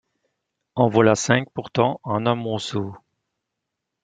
En 0.73 0.89
voila 0.89 1.13
cinq 1.15 1.47
pourtant 1.53 1.99
en 2.03 2.25
un 2.25 2.33
monceau. 2.33 2.95